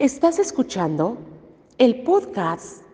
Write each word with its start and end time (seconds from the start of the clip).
Estás 0.00 0.38
escuchando 0.38 1.18
el 1.76 2.04
podcast 2.04 2.84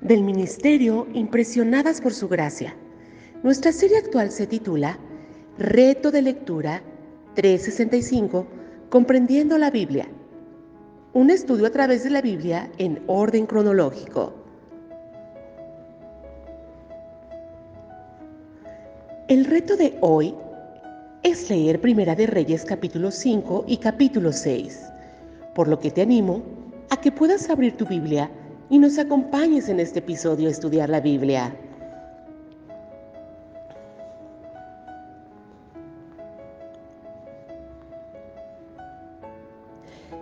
del 0.00 0.22
Ministerio 0.22 1.08
Impresionadas 1.14 2.00
por 2.00 2.14
Su 2.14 2.28
Gracia. 2.28 2.76
Nuestra 3.42 3.72
serie 3.72 3.98
actual 3.98 4.30
se 4.30 4.46
titula 4.46 5.00
Reto 5.58 6.12
de 6.12 6.22
Lectura 6.22 6.80
365, 7.34 8.46
Comprendiendo 8.88 9.58
la 9.58 9.72
Biblia. 9.72 10.06
Un 11.12 11.28
estudio 11.28 11.66
a 11.66 11.70
través 11.70 12.04
de 12.04 12.10
la 12.10 12.22
Biblia 12.22 12.70
en 12.78 13.02
orden 13.08 13.46
cronológico. 13.46 14.34
El 19.26 19.46
reto 19.46 19.76
de 19.76 19.98
hoy 20.02 20.36
es 21.24 21.50
leer 21.50 21.80
Primera 21.80 22.14
de 22.14 22.28
Reyes 22.28 22.64
capítulo 22.64 23.10
5 23.10 23.64
y 23.66 23.78
capítulo 23.78 24.30
6 24.30 24.92
por 25.54 25.68
lo 25.68 25.78
que 25.78 25.90
te 25.90 26.02
animo 26.02 26.42
a 26.90 26.96
que 26.96 27.12
puedas 27.12 27.48
abrir 27.50 27.76
tu 27.76 27.86
Biblia 27.86 28.30
y 28.70 28.78
nos 28.78 28.98
acompañes 28.98 29.68
en 29.68 29.80
este 29.80 29.98
episodio 29.98 30.48
a 30.48 30.50
estudiar 30.50 30.88
la 30.88 31.00
Biblia. 31.00 31.54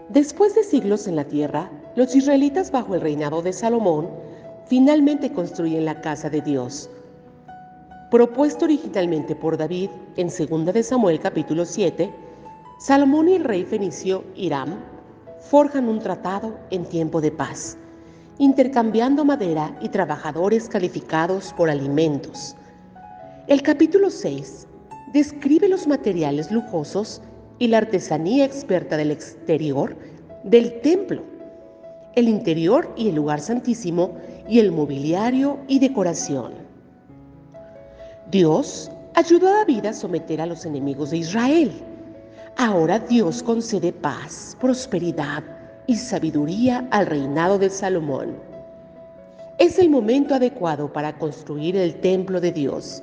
Después 0.09 0.57
de 0.57 0.65
siglos 0.65 1.07
en 1.07 1.15
la 1.15 1.25
tierra, 1.25 1.71
los 1.95 2.17
israelitas 2.17 2.73
bajo 2.73 2.97
el 2.97 3.01
reinado 3.01 3.43
de 3.43 3.53
Salomón 3.53 4.09
finalmente 4.67 5.33
construyen 5.33 5.85
la 5.85 6.01
casa 6.01 6.29
de 6.29 6.41
Dios. 6.41 6.91
Propuesto 8.11 8.65
originalmente 8.65 9.37
por 9.37 9.57
David 9.57 9.91
en 10.17 10.27
2 10.27 10.75
de 10.75 10.83
Samuel 10.83 11.21
capítulo 11.21 11.65
7, 11.65 12.13
Salomón 12.81 13.29
y 13.29 13.35
el 13.35 13.45
rey 13.45 13.65
fenicio 13.65 14.25
Hiram 14.35 14.81
forjan 15.41 15.89
un 15.89 15.99
tratado 15.99 16.59
en 16.71 16.85
tiempo 16.85 17.21
de 17.21 17.33
paz, 17.33 17.77
intercambiando 18.39 19.25
madera 19.25 19.77
y 19.81 19.89
trabajadores 19.89 20.69
calificados 20.69 21.53
por 21.55 21.71
alimentos. 21.71 22.55
El 23.49 23.63
capítulo 23.63 24.11
6 24.11 24.69
describe 25.13 25.69
los 25.69 25.87
materiales 25.87 26.51
lujosos 26.53 27.23
y 27.59 27.69
la 27.69 27.79
artesanía 27.79 28.45
experta 28.45 28.97
del 28.97 29.11
exterior 29.11 29.97
del 30.45 30.81
templo, 30.83 31.23
el 32.15 32.29
interior 32.29 32.93
y 32.97 33.09
el 33.09 33.17
lugar 33.17 33.41
santísimo 33.41 34.17
y 34.49 34.59
el 34.59 34.73
mobiliario 34.73 35.59
y 35.69 35.79
decoración. 35.79 36.53
Dios 38.31 38.91
ayudó 39.15 39.49
a 39.49 39.59
David 39.59 39.87
a 39.87 39.93
someter 39.93 40.41
a 40.41 40.47
los 40.47 40.65
enemigos 40.65 41.11
de 41.11 41.19
Israel 41.19 41.73
Ahora 42.57 42.99
Dios 42.99 43.43
concede 43.43 43.93
paz, 43.93 44.57
prosperidad 44.61 45.43
y 45.87 45.97
sabiduría 45.97 46.87
al 46.91 47.07
reinado 47.07 47.59
de 47.59 47.71
Salomón. 47.71 48.37
Es 49.59 49.79
el 49.79 49.91
momento 49.91 50.35
adecuado 50.35 50.93
para 50.93 51.19
construir 51.19 51.77
el 51.77 52.01
templo 52.01 52.41
de 52.41 52.53
Dios. 52.53 53.03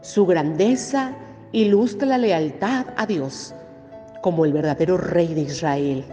Su 0.00 0.26
grandeza 0.26 1.12
ilustra 1.52 2.08
la 2.08 2.18
lealtad 2.18 2.86
a 2.96 3.06
Dios 3.06 3.54
como 4.22 4.44
el 4.44 4.52
verdadero 4.52 4.96
rey 4.96 5.34
de 5.34 5.42
Israel. 5.42 6.04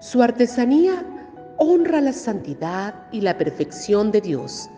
Su 0.00 0.22
artesanía 0.22 1.04
honra 1.56 2.00
la 2.00 2.12
santidad 2.12 2.94
y 3.10 3.20
la 3.20 3.36
perfección 3.36 4.12
de 4.12 4.20
Dios. 4.20 4.70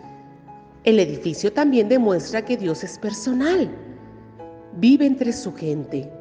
El 0.83 0.99
edificio 0.99 1.53
también 1.53 1.89
demuestra 1.89 2.43
que 2.43 2.57
Dios 2.57 2.83
es 2.83 2.97
personal. 2.97 3.69
Vive 4.77 5.05
entre 5.05 5.31
su 5.31 5.53
gente 5.53 6.11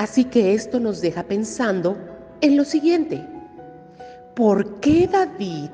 Así 0.00 0.24
que 0.24 0.54
esto 0.54 0.80
nos 0.80 1.02
deja 1.02 1.22
pensando 1.24 1.94
en 2.40 2.56
lo 2.56 2.64
siguiente. 2.64 3.22
¿Por 4.34 4.80
qué 4.80 5.06
David 5.06 5.68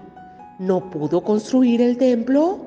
no 0.58 0.90
pudo 0.90 1.22
construir 1.22 1.80
el 1.80 1.96
templo? 1.96 2.58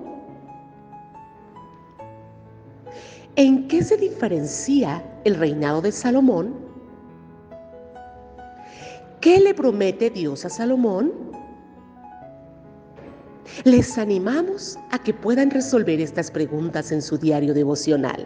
¿En 3.36 3.68
qué 3.68 3.84
se 3.84 3.98
diferencia 3.98 5.04
el 5.26 5.36
reinado 5.36 5.82
de 5.82 5.92
Salomón? 5.92 6.56
¿Qué 9.20 9.42
le 9.42 9.54
promete 9.54 10.10
Dios 10.10 10.46
a 10.46 10.50
Salomón? 10.50 11.12
Les 13.66 13.98
animamos 13.98 14.80
a 14.92 15.00
que 15.04 15.14
puedan 15.14 15.52
resolver 15.52 16.00
estas 16.00 16.32
preguntas 16.32 16.94
en 16.94 17.02
su 17.02 17.18
diario 17.18 17.54
devocional. 17.54 18.26